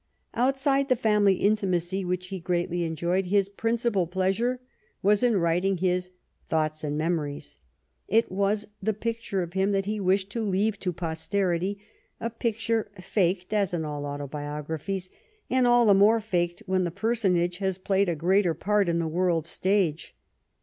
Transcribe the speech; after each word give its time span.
Outside 0.33 0.89
the 0.89 0.95
family 0.95 1.35
intimacy 1.35 2.03
which 2.03 2.29
he 2.29 2.39
greatly 2.39 2.85
enjoyed, 2.85 3.27
his 3.27 3.47
principal 3.49 4.07
pleasure 4.07 4.59
was 5.03 5.21
in 5.21 5.37
writing 5.37 5.77
his" 5.77 6.09
Thoughts 6.49 6.83
and 6.83 6.97
Memories"; 6.97 7.59
it 8.07 8.31
was 8.31 8.65
the 8.81 8.95
picture 8.95 9.43
of 9.43 9.53
him 9.53 9.73
that 9.73 9.85
he 9.85 9.99
wished 9.99 10.31
to 10.31 10.43
leave 10.43 10.79
to 10.79 10.91
posterity, 10.91 11.77
a 12.19 12.31
pic 12.31 12.57
ture 12.57 12.89
faked, 12.99 13.53
as 13.53 13.75
in 13.75 13.85
all 13.85 14.07
autobiographies, 14.07 15.11
and 15.51 15.67
all 15.67 15.85
the 15.85 15.93
more 15.93 16.19
faked 16.19 16.63
when 16.65 16.83
the 16.83 16.89
personage 16.89 17.59
has 17.59 17.77
played 17.77 18.09
a 18.09 18.15
greater 18.15 18.55
part 18.55 18.89
in 18.89 18.97
the 18.97 19.07
world's 19.07 19.49
stage. 19.49 20.15